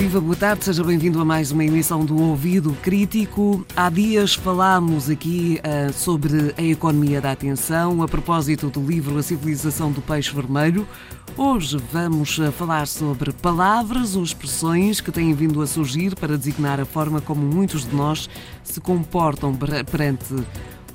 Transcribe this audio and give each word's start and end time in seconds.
Viva, 0.00 0.18
boa 0.18 0.34
tarde, 0.34 0.64
seja 0.64 0.82
bem-vindo 0.82 1.20
a 1.20 1.26
mais 1.26 1.52
uma 1.52 1.62
emissão 1.62 2.06
do 2.06 2.18
Ouvido 2.18 2.74
Crítico. 2.82 3.66
Há 3.76 3.90
dias 3.90 4.32
falámos 4.32 5.10
aqui 5.10 5.60
uh, 5.60 5.92
sobre 5.92 6.54
a 6.56 6.62
economia 6.62 7.20
da 7.20 7.32
atenção, 7.32 8.02
a 8.02 8.08
propósito 8.08 8.70
do 8.70 8.80
livro 8.80 9.18
A 9.18 9.22
Civilização 9.22 9.92
do 9.92 10.00
Peixe 10.00 10.34
Vermelho. 10.34 10.88
Hoje 11.36 11.76
vamos 11.92 12.38
uh, 12.38 12.50
falar 12.50 12.86
sobre 12.86 13.30
palavras 13.30 14.16
ou 14.16 14.22
expressões 14.22 15.02
que 15.02 15.12
têm 15.12 15.34
vindo 15.34 15.60
a 15.60 15.66
surgir 15.66 16.14
para 16.14 16.38
designar 16.38 16.80
a 16.80 16.86
forma 16.86 17.20
como 17.20 17.42
muitos 17.42 17.86
de 17.86 17.94
nós 17.94 18.26
se 18.64 18.80
comportam 18.80 19.54
perante 19.54 20.34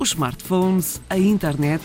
os 0.00 0.08
smartphones, 0.08 1.00
a 1.08 1.16
internet 1.16 1.80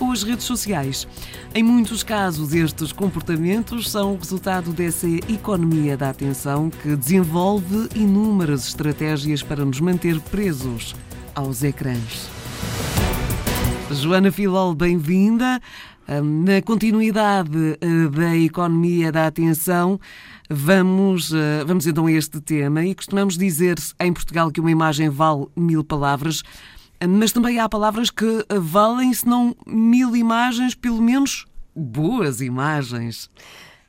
ou 0.00 0.12
as 0.12 0.22
redes 0.22 0.44
sociais. 0.44 1.06
Em 1.54 1.62
muitos 1.62 2.02
casos, 2.02 2.52
estes 2.54 2.92
comportamentos 2.92 3.90
são 3.90 4.14
o 4.14 4.18
resultado 4.18 4.72
dessa 4.72 5.08
economia 5.08 5.96
da 5.96 6.10
atenção 6.10 6.70
que 6.70 6.96
desenvolve 6.96 7.88
inúmeras 7.94 8.68
estratégias 8.68 9.42
para 9.42 9.64
nos 9.64 9.80
manter 9.80 10.20
presos 10.20 10.94
aos 11.34 11.62
ecrãs. 11.62 12.28
Joana 13.90 14.30
Filol, 14.30 14.74
bem-vinda. 14.74 15.60
Na 16.08 16.62
continuidade 16.62 17.76
eh, 17.82 18.08
da 18.08 18.34
economia 18.34 19.12
da 19.12 19.26
atenção, 19.26 20.00
vamos, 20.48 21.34
eh, 21.34 21.62
vamos 21.66 21.86
então 21.86 22.06
a 22.06 22.12
este 22.12 22.40
tema 22.40 22.82
e 22.82 22.94
costumamos 22.94 23.36
dizer 23.36 23.76
em 24.00 24.10
Portugal 24.10 24.50
que 24.50 24.58
uma 24.58 24.70
imagem 24.70 25.10
vale 25.10 25.46
mil 25.54 25.84
palavras. 25.84 26.42
Mas 27.06 27.30
também 27.32 27.60
há 27.60 27.68
palavras 27.68 28.10
que 28.10 28.44
valem, 28.60 29.12
se 29.12 29.26
não 29.26 29.54
mil 29.66 30.16
imagens, 30.16 30.74
pelo 30.74 31.00
menos 31.00 31.46
boas 31.74 32.40
imagens. 32.40 33.30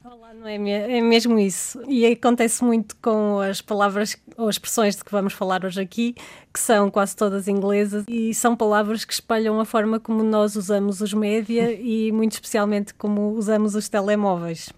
Olá, 0.03 0.33
não 0.33 0.47
é, 0.47 0.55
é 0.97 1.01
mesmo 1.01 1.39
isso. 1.39 1.81
E 1.87 2.05
acontece 2.05 2.63
muito 2.63 2.95
com 3.01 3.39
as 3.39 3.61
palavras 3.61 4.15
ou 4.37 4.49
expressões 4.49 4.95
de 4.95 5.03
que 5.03 5.11
vamos 5.11 5.33
falar 5.33 5.65
hoje 5.65 5.81
aqui, 5.81 6.15
que 6.53 6.59
são 6.59 6.91
quase 6.91 7.15
todas 7.15 7.47
inglesas 7.47 8.05
e 8.07 8.33
são 8.33 8.55
palavras 8.55 9.03
que 9.03 9.13
espelham 9.13 9.59
a 9.59 9.65
forma 9.65 9.99
como 9.99 10.23
nós 10.23 10.55
usamos 10.55 11.01
os 11.01 11.13
média 11.13 11.71
e 11.71 12.11
muito 12.11 12.33
especialmente 12.33 12.93
como 12.93 13.31
usamos 13.31 13.73
os 13.75 13.89
telemóveis. 13.89 14.69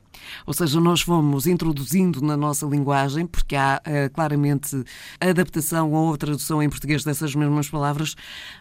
Ou 0.46 0.54
seja, 0.54 0.80
nós 0.80 1.02
fomos 1.02 1.48
introduzindo 1.48 2.22
na 2.22 2.36
nossa 2.36 2.66
linguagem, 2.66 3.26
porque 3.26 3.56
há 3.56 3.82
uh, 3.86 4.14
claramente 4.14 4.84
adaptação 5.20 5.92
ou 5.92 6.18
tradução 6.18 6.62
em 6.62 6.70
português 6.70 7.04
dessas 7.04 7.36
mesmas 7.36 7.70
palavras, 7.70 8.16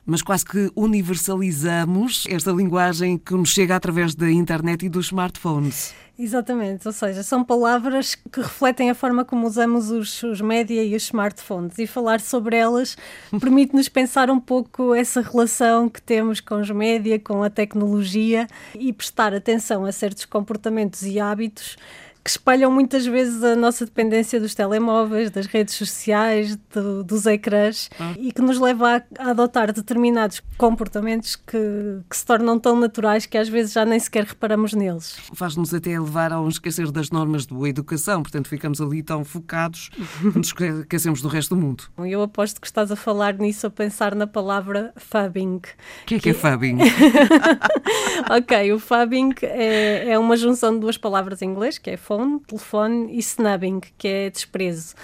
mas 0.05 0.23
quase 0.23 0.45
que 0.45 0.71
universalizamos 0.75 2.25
esta 2.29 2.53
linguagem 2.53 3.19
que 3.19 3.35
nos 3.35 3.51
chega 3.51 3.77
através 3.77 4.15
da 4.15 4.31
internet 4.31 4.87
e 4.87 4.89
dos 4.89 5.07
smartphones. 5.07 5.95
Exatamente, 6.23 6.87
ou 6.87 6.93
seja, 6.93 7.23
são 7.23 7.43
palavras 7.43 8.15
que 8.15 8.43
refletem 8.43 8.91
a 8.91 8.95
forma 8.95 9.25
como 9.25 9.47
usamos 9.47 9.91
os, 9.91 10.23
os 10.23 10.43
média 10.43 10.85
e 10.85 10.95
os 10.95 11.05
smartphones. 11.05 11.79
E 11.79 11.87
falar 11.87 12.21
sobre 12.21 12.57
elas 12.57 12.95
permite-nos 13.41 13.89
pensar 13.89 14.29
um 14.29 14.39
pouco 14.39 14.95
essa 14.95 15.23
relação 15.23 15.89
que 15.89 16.03
temos 16.03 16.39
com 16.39 16.61
os 16.61 16.71
média, 16.71 17.19
com 17.19 17.43
a 17.43 17.49
tecnologia 17.49 18.47
e 18.79 18.93
prestar 18.93 19.33
atenção 19.33 19.87
a 19.87 19.93
certos 19.93 20.27
comportamentos 20.27 21.07
e 21.07 21.19
hábitos 21.19 21.79
que 22.23 22.31
espalham 22.31 22.71
muitas 22.71 23.07
vezes 23.07 23.43
a 23.43 23.57
nossa 23.57 23.85
dependência 23.85 24.39
dos 24.39 24.55
telemóveis, 24.55 25.31
das 25.31 25.47
redes 25.47 25.75
sociais, 25.75 26.57
do, 26.73 27.03
dos 27.03 27.27
ecrãs 27.27 27.89
ah. 27.99 28.15
e 28.19 28.33
que 28.33 28.43
nos 28.43 28.59
leva 28.59 28.97
a, 28.97 29.03
a 29.19 29.31
adotar 29.31 29.73
determinados 29.73 30.43
comportamentos 30.59 31.37
que, 31.37 32.01
que, 32.09 32.17
se 32.17 32.25
tornam 32.25 32.59
tão 32.59 32.79
naturais 32.79 33.25
que 33.25 33.39
às 33.39 33.49
vezes 33.49 33.73
já 33.73 33.85
nem 33.85 33.99
sequer 33.99 34.25
reparamos 34.25 34.75
neles. 34.75 35.17
Faz-nos 35.35 35.73
até 35.73 35.99
levar 35.99 36.33
a 36.33 36.41
um 36.41 36.49
esquecer 36.49 36.91
das 36.91 37.11
normas 37.11 37.47
de 37.47 37.55
boa 37.55 37.69
educação, 37.69 38.23
portanto 38.23 38.49
ficamos 38.49 38.81
ali 38.81 39.03
tão 39.03 39.25
focados 39.25 39.91
que 40.21 40.39
nos 40.39 40.49
esquecemos 40.49 41.23
do 41.23 41.29
resto 41.29 41.55
do 41.55 41.61
mundo. 41.61 41.85
Eu 41.99 42.23
aposto 42.23 42.61
que 42.61 42.67
estás 42.67 42.91
a 42.91 42.97
falar 42.97 43.35
nisso 43.35 43.67
a 43.67 43.71
pensar 43.71 44.15
na 44.15 44.27
palavra 44.27 44.93
fubbing. 44.97 45.57
O 45.57 46.07
que 46.07 46.17
é 46.17 46.19
que, 46.19 46.31
é 46.31 46.35
fubbing? 46.35 46.79
ok, 48.31 48.73
o 48.73 48.79
fubbing 48.79 49.35
é, 49.43 50.11
é 50.11 50.19
uma 50.19 50.37
junção 50.37 50.75
de 50.75 50.81
duas 50.81 50.99
palavras 50.99 51.41
em 51.43 51.47
inglês, 51.47 51.79
que 51.79 51.91
é 51.91 51.97
phone, 52.11 52.41
telefone 52.41 53.17
e 53.17 53.19
snubbing, 53.21 53.81
que 53.97 54.09
é 54.09 54.31
desprezo. 54.31 54.97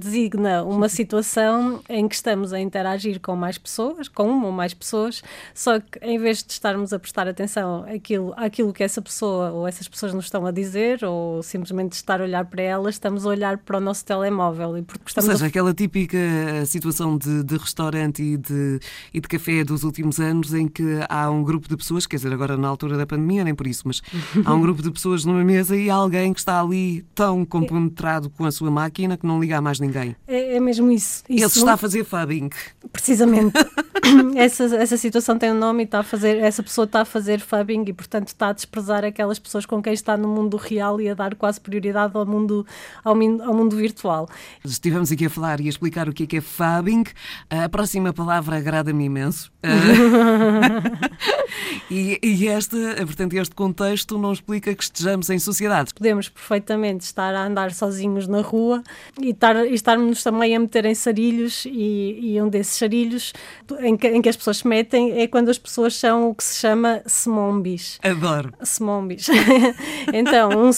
Designa 0.00 0.64
uma 0.64 0.88
situação 0.88 1.82
em 1.90 2.08
que 2.08 2.14
estamos 2.14 2.54
a 2.54 2.60
interagir 2.60 3.20
com 3.20 3.36
mais 3.36 3.58
pessoas, 3.58 4.08
com 4.08 4.30
uma 4.30 4.46
ou 4.46 4.52
mais 4.52 4.72
pessoas, 4.72 5.22
só 5.52 5.78
que 5.78 5.98
em 6.00 6.18
vez 6.18 6.42
de 6.42 6.52
estarmos 6.52 6.94
a 6.94 6.98
prestar 6.98 7.28
atenção 7.28 7.84
àquilo, 7.86 8.32
àquilo 8.34 8.72
que 8.72 8.82
essa 8.82 9.02
pessoa 9.02 9.50
ou 9.50 9.68
essas 9.68 9.86
pessoas 9.86 10.14
nos 10.14 10.24
estão 10.24 10.46
a 10.46 10.50
dizer, 10.50 11.04
ou 11.04 11.42
simplesmente 11.42 11.92
estar 11.92 12.22
a 12.22 12.24
olhar 12.24 12.46
para 12.46 12.62
elas, 12.62 12.94
estamos 12.94 13.26
a 13.26 13.28
olhar 13.28 13.58
para 13.58 13.76
o 13.76 13.80
nosso 13.80 14.02
telemóvel. 14.02 14.78
E 14.78 14.82
porque 14.82 15.04
estamos 15.06 15.28
ou 15.28 15.34
seja, 15.34 15.44
a... 15.44 15.48
aquela 15.48 15.74
típica 15.74 16.16
situação 16.64 17.18
de, 17.18 17.44
de 17.44 17.58
restaurante 17.58 18.22
e 18.22 18.38
de, 18.38 18.80
e 19.12 19.20
de 19.20 19.28
café 19.28 19.62
dos 19.64 19.84
últimos 19.84 20.18
anos 20.18 20.54
em 20.54 20.66
que 20.66 21.00
há 21.10 21.30
um 21.30 21.44
grupo 21.44 21.68
de 21.68 21.76
pessoas, 21.76 22.06
quer 22.06 22.16
dizer, 22.16 22.32
agora 22.32 22.56
na 22.56 22.68
altura 22.68 22.96
da 22.96 23.06
pandemia, 23.06 23.44
nem 23.44 23.54
por 23.54 23.66
isso, 23.66 23.82
mas 23.84 24.00
há 24.46 24.54
um 24.54 24.62
grupo 24.62 24.82
de 24.82 24.90
pessoas 24.90 25.26
numa 25.26 25.44
mesa 25.44 25.76
e 25.76 25.90
há 25.90 25.94
alguém 25.94 26.32
que 26.32 26.40
está 26.40 26.53
está 26.54 26.60
ali 26.60 27.02
tão 27.14 27.44
compenetrado 27.44 28.30
com 28.30 28.44
a 28.44 28.52
sua 28.52 28.70
máquina 28.70 29.16
que 29.16 29.26
não 29.26 29.40
liga 29.40 29.58
a 29.58 29.60
mais 29.60 29.80
ninguém. 29.80 30.14
É, 30.26 30.56
é 30.56 30.60
mesmo 30.60 30.90
isso. 30.90 31.24
isso. 31.28 31.44
Ele 31.44 31.46
está 31.46 31.72
a 31.72 31.76
fazer 31.76 32.04
fubbing. 32.04 32.50
Precisamente. 32.92 33.54
essa, 34.36 34.64
essa 34.76 34.96
situação 34.96 35.38
tem 35.38 35.52
um 35.52 35.58
nome 35.58 35.82
e 35.82 35.84
está 35.84 36.00
a 36.00 36.02
fazer, 36.02 36.38
essa 36.38 36.62
pessoa 36.62 36.84
está 36.84 37.02
a 37.02 37.04
fazer 37.04 37.40
fubbing 37.40 37.84
e, 37.86 37.92
portanto, 37.92 38.28
está 38.28 38.48
a 38.48 38.52
desprezar 38.52 39.04
aquelas 39.04 39.38
pessoas 39.38 39.66
com 39.66 39.82
quem 39.82 39.92
está 39.92 40.16
no 40.16 40.28
mundo 40.28 40.56
real 40.56 41.00
e 41.00 41.08
a 41.08 41.14
dar 41.14 41.34
quase 41.34 41.60
prioridade 41.60 42.16
ao 42.16 42.26
mundo, 42.26 42.66
ao, 43.02 43.14
ao 43.14 43.54
mundo 43.54 43.76
virtual. 43.76 44.28
Estivemos 44.64 45.10
aqui 45.10 45.26
a 45.26 45.30
falar 45.30 45.60
e 45.60 45.66
a 45.66 45.68
explicar 45.68 46.08
o 46.08 46.12
que 46.12 46.24
é 46.24 46.26
que 46.26 46.36
é 46.38 46.40
fubbing. 46.40 47.04
A 47.50 47.68
próxima 47.68 48.12
palavra 48.12 48.56
agrada-me 48.56 49.04
imenso. 49.04 49.52
e, 51.90 52.18
e 52.22 52.46
este, 52.46 52.76
portanto, 53.04 53.34
este 53.34 53.54
contexto 53.54 54.18
não 54.18 54.32
explica 54.32 54.74
que 54.74 54.82
estejamos 54.82 55.30
em 55.30 55.38
sociedade. 55.38 55.92
Podemos 55.94 56.30
perfeitamente 56.44 57.04
estar 57.04 57.34
a 57.34 57.46
andar 57.46 57.72
sozinhos 57.72 58.28
na 58.28 58.42
rua 58.42 58.82
e, 59.18 59.30
estar, 59.30 59.56
e 59.66 59.72
estarmos 59.72 60.22
também 60.22 60.54
a 60.54 60.60
meter 60.60 60.84
em 60.84 60.94
sarilhos 60.94 61.64
e, 61.64 62.34
e 62.34 62.42
um 62.42 62.48
desses 62.48 62.74
sarilhos 62.74 63.32
em 63.80 63.96
que, 63.96 64.08
em 64.08 64.20
que, 64.20 64.28
as 64.28 64.36
pessoas 64.36 64.58
se 64.58 64.68
metem 64.68 65.18
é 65.18 65.26
quando 65.26 65.48
as 65.48 65.58
pessoas 65.58 65.96
são 65.96 66.28
o 66.28 66.34
que 66.34 66.44
se 66.44 66.60
chama 66.60 67.02
semombis. 67.06 67.98
Adoro. 68.02 68.52
Semombis. 68.62 69.28
então, 70.12 70.50
um 70.50 70.72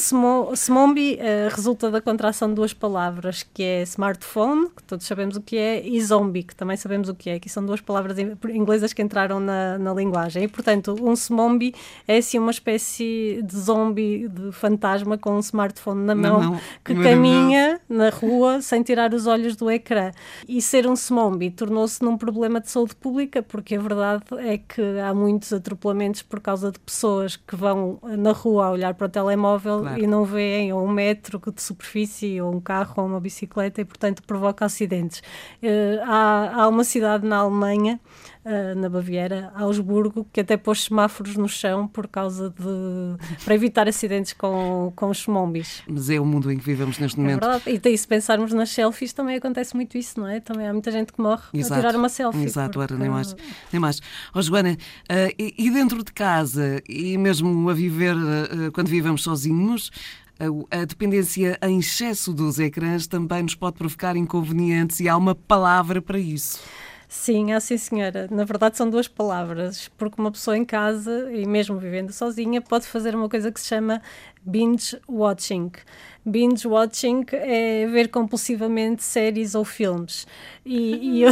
semombi 0.54 1.14
uh, 1.14 1.54
resulta 1.54 1.90
da 1.90 2.00
contração 2.00 2.48
de 2.48 2.54
duas 2.54 2.72
palavras, 2.72 3.42
que 3.42 3.62
é 3.62 3.82
smartphone, 3.82 4.68
que 4.76 4.82
todos 4.84 5.04
sabemos 5.04 5.36
o 5.36 5.40
que 5.40 5.56
é, 5.56 5.84
e 5.86 6.00
zombie, 6.00 6.44
que 6.44 6.54
também 6.54 6.76
sabemos 6.76 7.08
o 7.08 7.14
que 7.14 7.30
é, 7.30 7.40
que 7.40 7.48
são 7.48 7.64
duas 7.66 7.80
palavras 7.80 8.16
inglesas 8.18 8.92
que 8.92 9.02
entraram 9.02 9.40
na, 9.40 9.78
na 9.78 9.92
linguagem. 9.92 10.44
E, 10.44 10.48
portanto, 10.48 10.96
um 11.00 11.16
semombi 11.16 11.74
é 12.06 12.18
assim 12.18 12.38
uma 12.38 12.50
espécie 12.50 13.42
de 13.42 13.56
zombie, 13.56 14.28
de 14.28 14.52
fantasma 14.52 15.18
com 15.18 15.36
um 15.36 15.42
smartphone 15.56 16.04
na 16.04 16.14
mão, 16.14 16.40
na 16.40 16.46
mão. 16.50 16.60
que 16.84 16.94
caminha 16.94 17.80
na 17.88 18.10
rua 18.10 18.60
sem 18.60 18.82
tirar 18.82 19.14
os 19.14 19.26
olhos 19.26 19.56
do 19.56 19.70
ecrã. 19.70 20.12
E 20.46 20.60
ser 20.60 20.86
um 20.86 20.94
semombi 20.94 21.50
tornou-se 21.50 22.02
num 22.02 22.18
problema 22.18 22.60
de 22.60 22.70
saúde 22.70 22.94
pública, 22.94 23.42
porque 23.42 23.76
a 23.76 23.80
verdade 23.80 24.24
é 24.38 24.58
que 24.58 24.82
há 25.00 25.14
muitos 25.14 25.52
atropelamentos 25.52 26.22
por 26.22 26.40
causa 26.40 26.70
de 26.70 26.78
pessoas 26.78 27.36
que 27.36 27.56
vão 27.56 27.98
na 28.02 28.32
rua 28.32 28.66
a 28.66 28.70
olhar 28.70 28.94
para 28.94 29.06
o 29.06 29.08
telemóvel 29.08 29.80
claro. 29.80 30.02
e 30.02 30.06
não 30.06 30.24
veem 30.24 30.72
ou 30.72 30.84
um 30.84 30.90
metro 30.90 31.40
de 31.54 31.62
superfície, 31.62 32.40
ou 32.40 32.54
um 32.54 32.60
carro, 32.60 32.94
ou 32.98 33.06
uma 33.06 33.20
bicicleta, 33.20 33.80
e 33.80 33.84
portanto 33.84 34.22
provoca 34.22 34.64
acidentes. 34.64 35.22
Uh, 35.62 36.02
há, 36.04 36.62
há 36.62 36.68
uma 36.68 36.84
cidade 36.84 37.26
na 37.26 37.38
Alemanha 37.38 37.98
Uh, 38.46 38.78
na 38.78 38.88
Baviera, 38.88 39.50
Augsburgo, 39.56 40.24
que 40.32 40.38
até 40.38 40.56
pôs 40.56 40.84
semáforos 40.84 41.36
no 41.36 41.48
chão 41.48 41.88
por 41.88 42.06
causa 42.06 42.48
de. 42.50 43.44
para 43.44 43.56
evitar 43.56 43.88
acidentes 43.88 44.32
com, 44.32 44.92
com 44.94 45.10
os 45.10 45.26
mombis. 45.26 45.82
Mas 45.88 46.08
é 46.10 46.20
o 46.20 46.24
mundo 46.24 46.52
em 46.52 46.56
que 46.56 46.64
vivemos 46.64 46.96
neste 47.00 47.18
momento. 47.18 47.44
É 47.44 47.58
verdade. 47.58 47.80
E 47.92 47.98
se 47.98 48.06
pensarmos 48.06 48.52
nas 48.52 48.70
selfies, 48.70 49.12
também 49.12 49.34
acontece 49.34 49.74
muito 49.74 49.98
isso, 49.98 50.20
não 50.20 50.28
é? 50.28 50.38
Também 50.38 50.68
há 50.68 50.72
muita 50.72 50.92
gente 50.92 51.12
que 51.12 51.20
morre 51.20 51.42
Exato. 51.52 51.74
a 51.74 51.76
tirar 51.78 51.98
uma 51.98 52.08
selfie. 52.08 52.44
Exato, 52.44 52.78
porque... 52.78 52.92
era 52.94 53.02
nem 53.02 53.10
mais. 53.10 53.34
Nem 53.72 53.80
mais. 53.80 54.00
Oh, 54.32 54.40
Joana, 54.40 54.74
uh, 55.10 55.34
e, 55.36 55.52
e, 55.58 55.68
dentro 55.68 56.04
de 56.04 56.12
casa, 56.12 56.80
e 56.88 57.18
mesmo 57.18 57.68
a 57.68 57.74
viver, 57.74 58.14
uh, 58.14 58.70
quando 58.72 58.86
vivemos 58.86 59.24
sozinhos, 59.24 59.90
a 60.70 60.84
dependência 60.84 61.58
em 61.62 61.78
excesso 61.78 62.32
dos 62.32 62.58
ecrãs 62.58 63.06
também 63.06 63.42
nos 63.42 63.54
pode 63.54 63.76
provocar 63.76 64.16
inconvenientes 64.16 65.00
e 65.00 65.08
há 65.08 65.16
uma 65.16 65.34
palavra 65.34 66.02
para 66.02 66.18
isso. 66.18 66.60
Sim, 67.08 67.52
é 67.52 67.60
sim 67.60 67.76
senhora. 67.76 68.28
Na 68.30 68.44
verdade 68.44 68.76
são 68.76 68.88
duas 68.88 69.08
palavras, 69.08 69.88
porque 69.96 70.20
uma 70.20 70.30
pessoa 70.30 70.56
em 70.56 70.64
casa 70.64 71.30
e 71.32 71.46
mesmo 71.46 71.78
vivendo 71.78 72.12
sozinha 72.12 72.60
pode 72.60 72.86
fazer 72.86 73.14
uma 73.14 73.28
coisa 73.28 73.52
que 73.52 73.60
se 73.60 73.66
chama 73.66 74.02
binge 74.46 74.98
watching. 75.08 75.72
Binge 76.28 76.66
watching 76.66 77.24
é 77.30 77.86
ver 77.86 78.08
compulsivamente 78.08 79.02
séries 79.04 79.54
ou 79.54 79.64
filmes. 79.64 80.26
E, 80.64 81.22
e, 81.22 81.24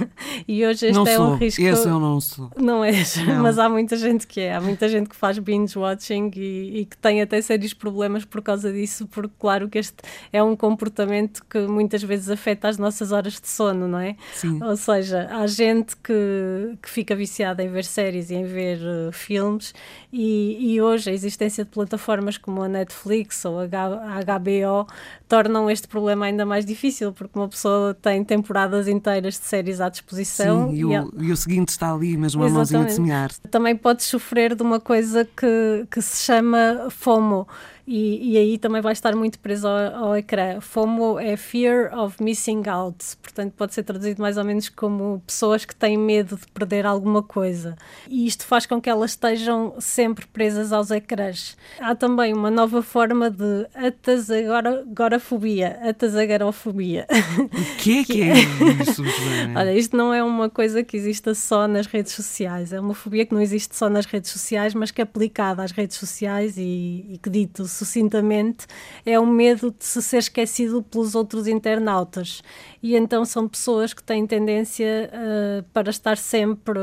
e 0.48 0.64
hoje 0.64 0.86
este 0.86 0.92
não 0.94 1.06
é 1.06 1.16
sou. 1.16 1.26
um 1.26 1.36
risco. 1.36 1.60
Esse 1.60 1.86
eu 1.86 2.00
não 2.00 2.18
sou. 2.18 2.50
Não 2.56 2.82
és, 2.82 3.16
não. 3.26 3.42
mas 3.42 3.58
há 3.58 3.68
muita 3.68 3.94
gente 3.96 4.26
que 4.26 4.40
é. 4.40 4.54
Há 4.54 4.60
muita 4.60 4.88
gente 4.88 5.10
que 5.10 5.16
faz 5.16 5.38
binge 5.38 5.78
watching 5.78 6.30
e, 6.34 6.80
e, 6.80 6.84
que 6.86 6.96
tem 6.96 7.20
até 7.20 7.42
sérios 7.42 7.74
problemas 7.74 8.24
por 8.24 8.40
causa 8.40 8.72
disso, 8.72 9.06
porque, 9.08 9.34
claro, 9.38 9.68
que 9.68 9.78
este 9.78 9.96
é 10.32 10.42
um 10.42 10.56
comportamento 10.56 11.44
que 11.44 11.66
muitas 11.66 12.02
vezes 12.02 12.30
afeta 12.30 12.68
as 12.68 12.78
nossas 12.78 13.12
horas 13.12 13.38
de 13.38 13.48
sono, 13.48 13.86
não 13.86 13.98
é? 13.98 14.16
Sim. 14.34 14.62
Ou 14.62 14.76
seja, 14.78 15.17
há 15.30 15.46
gente 15.46 15.96
que, 15.96 16.76
que 16.82 16.88
fica 16.88 17.16
viciada 17.16 17.62
em 17.62 17.68
ver 17.68 17.84
séries 17.84 18.30
e 18.30 18.34
em 18.34 18.44
ver 18.44 18.78
uh, 18.78 19.12
filmes, 19.12 19.74
e, 20.12 20.74
e 20.74 20.80
hoje 20.80 21.10
a 21.10 21.12
existência 21.12 21.64
de 21.64 21.70
plataformas 21.70 22.38
como 22.38 22.62
a 22.62 22.68
Netflix 22.68 23.44
ou 23.44 23.60
a 23.60 23.66
HBO 23.66 24.86
tornam 25.28 25.70
este 25.70 25.88
problema 25.88 26.26
ainda 26.26 26.46
mais 26.46 26.64
difícil, 26.64 27.12
porque 27.12 27.38
uma 27.38 27.48
pessoa 27.48 27.94
tem 27.94 28.24
temporadas 28.24 28.88
inteiras 28.88 29.34
de 29.34 29.44
séries 29.44 29.80
à 29.80 29.88
disposição. 29.88 30.70
Sim, 30.70 30.76
e, 30.76 30.84
o, 30.84 31.12
e 31.22 31.32
o 31.32 31.36
seguinte 31.36 31.68
está 31.68 31.92
ali, 31.92 32.16
mesmo 32.16 32.44
a 32.44 32.48
mãozinha 32.48 32.84
de 32.84 32.92
semear. 32.92 33.30
Também 33.50 33.76
pode 33.76 34.02
sofrer 34.02 34.54
de 34.54 34.62
uma 34.62 34.80
coisa 34.80 35.24
que, 35.24 35.86
que 35.90 36.00
se 36.00 36.24
chama 36.24 36.88
FOMO 36.90 37.46
e, 37.90 38.32
e, 38.32 38.36
aí 38.36 38.58
também 38.58 38.82
vai 38.82 38.92
estar 38.92 39.16
muito 39.16 39.38
preso 39.38 39.66
ao, 39.66 40.08
ao, 40.08 40.16
ecrã. 40.16 40.60
FOMO 40.60 41.18
é 41.18 41.38
Fear 41.38 41.98
of 41.98 42.22
Missing 42.22 42.68
Out, 42.68 43.16
portanto 43.22 43.54
pode 43.56 43.72
ser 43.72 43.82
traduzido 43.82 44.20
mais 44.20 44.36
ou 44.36 44.44
menos 44.44 44.68
como 44.68 45.22
pessoas 45.26 45.64
que 45.64 45.74
têm 45.74 45.96
medo 45.96 46.36
de 46.36 46.46
perder 46.48 46.84
alguma 46.84 47.22
coisa. 47.22 47.78
E 48.06 48.26
isto 48.26 48.44
faz 48.44 48.66
com 48.66 48.78
que 48.78 48.90
elas 48.90 49.12
estejam 49.12 49.74
sempre 49.78 50.26
presas 50.26 50.70
aos 50.70 50.90
ecrãs. 50.90 51.56
Há 51.80 51.94
também 51.94 52.34
uma 52.34 52.50
nova 52.50 52.82
forma 52.82 53.30
de 53.30 53.66
atazagorafobia, 53.74 55.78
atazagarofobia. 55.82 57.06
O 57.38 57.48
que 57.80 58.00
é 58.00 58.04
que 58.04 58.22
é 58.22 58.34
isso? 58.82 59.02
Olha, 59.56 59.72
isto 59.72 59.96
não 59.96 60.12
é 60.12 60.22
uma 60.22 60.50
coisa 60.50 60.84
que 60.84 60.94
exista 60.94 61.34
só 61.34 61.66
nas 61.66 61.86
redes 61.86 62.12
sociais, 62.12 62.70
é 62.70 62.78
uma 62.78 62.92
fobia 62.92 63.24
que 63.24 63.32
não 63.32 63.40
existe 63.40 63.74
só 63.74 63.88
nas 63.88 64.04
redes 64.04 64.30
sociais, 64.30 64.74
mas 64.74 64.90
que 64.90 65.00
é 65.00 65.04
aplicada 65.04 65.62
às 65.62 65.70
redes 65.70 65.96
sociais 65.96 66.58
e, 66.58 67.06
e 67.08 67.18
que 67.22 67.30
dito 67.30 67.66
sucintamente, 67.78 68.66
é 69.04 69.18
o 69.18 69.26
medo 69.26 69.74
de 69.76 69.84
se 69.84 70.02
ser 70.02 70.18
esquecido 70.18 70.82
pelos 70.82 71.14
outros 71.14 71.46
internautas. 71.46 72.42
E 72.82 72.94
então 72.94 73.24
são 73.24 73.48
pessoas 73.48 73.92
que 73.92 74.02
têm 74.02 74.26
tendência 74.26 75.10
uh, 75.12 75.62
para 75.72 75.90
estar 75.90 76.16
sempre 76.16 76.78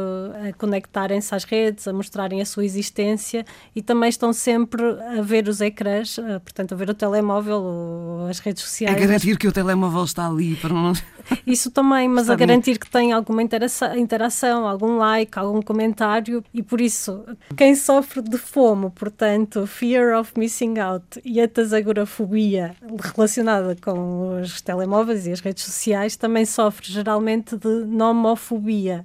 a 0.47 0.53
conectarem-se 0.53 1.33
às 1.33 1.43
redes, 1.45 1.87
a 1.87 1.93
mostrarem 1.93 2.41
a 2.41 2.45
sua 2.45 2.65
existência 2.65 3.45
e 3.73 3.81
também 3.81 4.09
estão 4.09 4.33
sempre 4.33 4.83
a 5.17 5.21
ver 5.21 5.47
os 5.47 5.61
ecrãs, 5.61 6.17
uh, 6.17 6.39
portanto, 6.43 6.73
a 6.73 6.75
ver 6.75 6.89
o 6.89 6.93
telemóvel 6.93 7.61
ou 7.61 8.27
as 8.27 8.39
redes 8.39 8.63
sociais. 8.63 8.95
A 8.95 8.99
garantir 8.99 9.37
que 9.37 9.47
o 9.47 9.51
telemóvel 9.51 10.03
está 10.03 10.27
ali 10.27 10.55
para 10.55 10.73
não. 10.73 10.93
Isso 11.47 11.71
também, 11.71 12.07
mas 12.07 12.23
está 12.23 12.33
a 12.33 12.35
garantir 12.35 12.77
que 12.77 12.89
tem 12.89 13.11
alguma 13.11 13.41
interação, 13.41 13.97
interação, 13.97 14.67
algum 14.67 14.97
like, 14.97 15.37
algum 15.39 15.61
comentário 15.61 16.43
e 16.53 16.61
por 16.61 16.79
isso, 16.79 17.23
quem 17.55 17.75
sofre 17.75 18.21
de 18.21 18.37
FOMO, 18.37 18.91
portanto, 18.91 19.65
Fear 19.65 20.19
of 20.19 20.33
Missing 20.37 20.77
E 21.23 21.41
a 21.41 21.47
tasagorafobia 21.47 22.75
relacionada 23.15 23.75
com 23.81 24.39
os 24.39 24.61
telemóveis 24.61 25.27
e 25.27 25.31
as 25.31 25.39
redes 25.39 25.63
sociais 25.63 26.15
também 26.15 26.45
sofre 26.45 26.91
geralmente 26.91 27.57
de 27.57 27.85
nomofobia. 27.85 29.03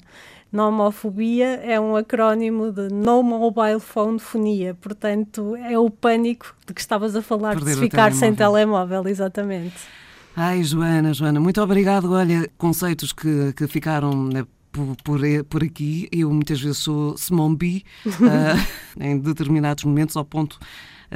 Nomofobia 0.52 1.60
é 1.62 1.78
um 1.78 1.94
acrónimo 1.94 2.72
de 2.72 2.88
No 2.92 3.22
Mobile 3.22 3.78
Phone 3.78 4.18
Fonia, 4.18 4.74
portanto 4.74 5.54
é 5.54 5.78
o 5.78 5.88
pânico 5.88 6.54
de 6.66 6.74
que 6.74 6.80
estavas 6.80 7.14
a 7.14 7.22
falar, 7.22 7.54
Perder 7.54 7.74
de 7.74 7.80
ficar 7.80 8.10
telemóvel. 8.10 8.18
sem 8.18 8.34
telemóvel, 8.34 9.08
exatamente. 9.08 9.76
Ai, 10.36 10.64
Joana, 10.64 11.14
Joana, 11.14 11.38
muito 11.38 11.60
obrigado. 11.60 12.12
Olha, 12.12 12.50
conceitos 12.58 13.12
que, 13.12 13.52
que 13.52 13.68
ficaram 13.68 14.24
né, 14.24 14.44
por, 14.72 14.96
por, 15.04 15.20
por, 15.48 15.62
aqui. 15.62 16.08
Eu 16.10 16.32
muitas 16.32 16.60
vezes 16.60 16.78
sou 16.78 17.14
smombi 17.14 17.84
uh, 18.06 18.10
em 19.00 19.18
determinados 19.18 19.84
momentos, 19.84 20.16
ao 20.16 20.24
ponto 20.24 20.58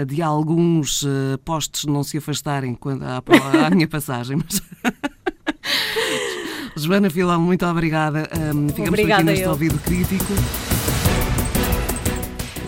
de 0.07 0.23
alguns 0.23 1.03
uh, 1.03 1.39
postes 1.45 1.85
não 1.85 2.03
se 2.03 2.19
afastarem 2.19 2.75
quando, 2.75 3.05
à, 3.05 3.23
à 3.67 3.71
minha 3.71 3.87
passagem. 3.87 4.37
Mas... 4.37 4.61
Joana 6.77 7.09
Filão, 7.09 7.41
muito 7.41 7.65
obrigada. 7.67 8.29
Um, 8.55 8.69
ficamos 8.69 8.89
Obrigada 8.89 9.23
por 9.23 9.31
aqui 9.31 9.31
neste 9.31 9.45
eu. 9.45 9.51
ouvido 9.51 9.79
crítico. 9.79 10.33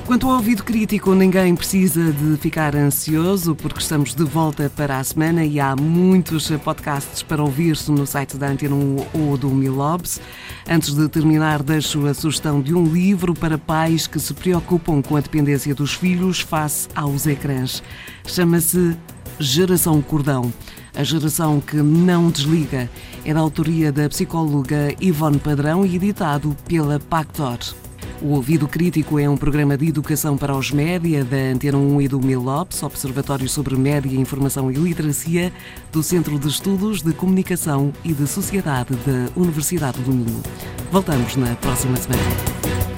Quanto 0.06 0.28
ao 0.28 0.36
ouvido 0.36 0.62
crítico, 0.62 1.16
ninguém 1.16 1.56
precisa 1.56 2.12
de 2.12 2.36
ficar 2.36 2.76
ansioso, 2.76 3.56
porque 3.56 3.80
estamos 3.80 4.14
de 4.14 4.22
volta 4.22 4.70
para 4.70 5.00
a 5.00 5.04
semana 5.04 5.44
e 5.44 5.58
há 5.58 5.74
muitos 5.74 6.48
podcasts 6.62 7.24
para 7.24 7.42
ouvir-se 7.42 7.90
no 7.90 8.06
site 8.06 8.36
da 8.36 8.46
Antena 8.46 8.76
1 8.76 9.06
ou 9.12 9.36
do 9.36 9.48
Milobs. 9.50 10.20
Antes 10.70 10.94
de 10.94 11.08
terminar, 11.08 11.60
deixo 11.60 12.06
a 12.06 12.14
sugestão 12.14 12.62
de 12.62 12.72
um 12.72 12.86
livro 12.86 13.34
para 13.34 13.58
pais 13.58 14.06
que 14.06 14.20
se 14.20 14.32
preocupam 14.32 15.02
com 15.02 15.16
a 15.16 15.20
dependência 15.20 15.74
dos 15.74 15.94
filhos 15.94 16.38
face 16.38 16.86
aos 16.94 17.26
ecrãs. 17.26 17.82
Chama-se 18.24 18.96
Geração 19.40 20.00
Cordão. 20.00 20.52
A 20.94 21.02
geração 21.02 21.60
que 21.60 21.78
não 21.78 22.30
desliga 22.30 22.88
é 23.24 23.34
da 23.34 23.40
autoria 23.40 23.90
da 23.90 24.08
psicóloga 24.08 24.94
Ivone 25.00 25.40
Padrão 25.40 25.84
e 25.84 25.96
editado 25.96 26.56
pela 26.68 27.00
Pactor. 27.00 27.58
O 28.22 28.28
Ouvido 28.28 28.66
Crítico 28.66 29.18
é 29.18 29.28
um 29.28 29.36
programa 29.36 29.76
de 29.76 29.88
educação 29.88 30.38
para 30.38 30.56
os 30.56 30.70
média 30.70 31.22
da 31.22 31.36
Antena 31.36 31.76
1 31.76 32.00
e 32.00 32.08
do 32.08 32.18
Milops, 32.18 32.82
Observatório 32.82 33.46
sobre 33.48 33.76
Média, 33.76 34.18
Informação 34.18 34.70
e 34.70 34.74
Literacia, 34.74 35.52
do 35.92 36.02
Centro 36.02 36.38
de 36.38 36.48
Estudos 36.48 37.02
de 37.02 37.12
Comunicação 37.12 37.92
e 38.02 38.14
de 38.14 38.26
Sociedade 38.26 38.94
da 38.96 39.30
Universidade 39.38 40.00
do 40.00 40.12
Minho. 40.12 40.42
Voltamos 40.90 41.36
na 41.36 41.54
próxima 41.56 41.96
semana. 41.96 42.95